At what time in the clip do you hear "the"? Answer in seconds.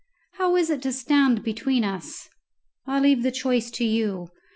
3.21-3.29